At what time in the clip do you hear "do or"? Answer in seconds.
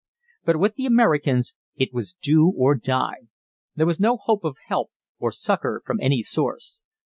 2.23-2.73